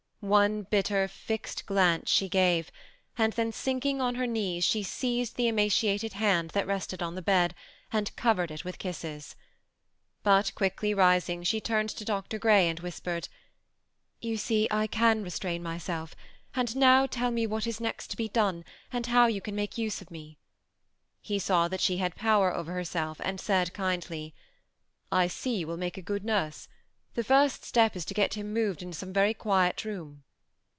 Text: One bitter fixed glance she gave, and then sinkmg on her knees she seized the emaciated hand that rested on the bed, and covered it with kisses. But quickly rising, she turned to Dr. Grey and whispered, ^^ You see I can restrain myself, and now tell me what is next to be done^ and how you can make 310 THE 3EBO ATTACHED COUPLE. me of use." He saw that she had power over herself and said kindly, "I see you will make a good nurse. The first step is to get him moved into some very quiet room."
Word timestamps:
One 0.23 0.67
bitter 0.69 1.07
fixed 1.07 1.65
glance 1.65 2.07
she 2.11 2.29
gave, 2.29 2.71
and 3.17 3.33
then 3.33 3.51
sinkmg 3.51 3.99
on 4.01 4.13
her 4.13 4.27
knees 4.27 4.63
she 4.63 4.83
seized 4.83 5.35
the 5.35 5.47
emaciated 5.47 6.13
hand 6.13 6.51
that 6.51 6.67
rested 6.67 7.01
on 7.01 7.15
the 7.15 7.23
bed, 7.23 7.55
and 7.91 8.15
covered 8.15 8.51
it 8.51 8.63
with 8.63 8.77
kisses. 8.77 9.35
But 10.21 10.53
quickly 10.53 10.93
rising, 10.93 11.41
she 11.41 11.59
turned 11.59 11.89
to 11.89 12.05
Dr. 12.05 12.37
Grey 12.37 12.69
and 12.69 12.79
whispered, 12.81 13.23
^^ 13.23 13.29
You 14.21 14.37
see 14.37 14.67
I 14.69 14.85
can 14.85 15.23
restrain 15.23 15.63
myself, 15.63 16.15
and 16.53 16.75
now 16.75 17.07
tell 17.07 17.31
me 17.31 17.47
what 17.47 17.65
is 17.65 17.81
next 17.81 18.09
to 18.11 18.15
be 18.15 18.29
done^ 18.29 18.63
and 18.93 19.07
how 19.07 19.25
you 19.25 19.41
can 19.41 19.55
make 19.55 19.73
310 19.73 20.05
THE 20.05 20.11
3EBO 20.11 20.21
ATTACHED 20.21 20.37
COUPLE. 20.37 20.37
me 20.37 20.37
of 20.37 21.23
use." 21.23 21.27
He 21.33 21.39
saw 21.39 21.67
that 21.67 21.81
she 21.81 21.97
had 21.97 22.15
power 22.15 22.53
over 22.53 22.71
herself 22.73 23.19
and 23.23 23.39
said 23.41 23.73
kindly, 23.73 24.35
"I 25.11 25.25
see 25.25 25.55
you 25.55 25.65
will 25.65 25.77
make 25.77 25.97
a 25.97 26.01
good 26.03 26.23
nurse. 26.23 26.67
The 27.13 27.25
first 27.25 27.65
step 27.65 27.97
is 27.97 28.05
to 28.05 28.13
get 28.13 28.35
him 28.35 28.53
moved 28.53 28.81
into 28.81 28.97
some 28.97 29.11
very 29.11 29.33
quiet 29.33 29.83
room." 29.83 30.23